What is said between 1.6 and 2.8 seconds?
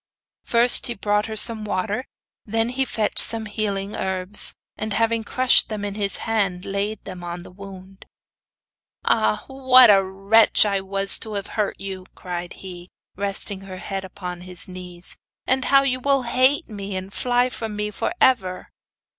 water, and then